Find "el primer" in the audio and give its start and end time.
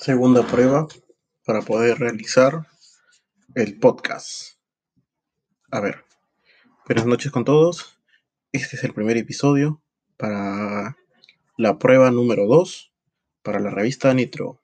8.84-9.18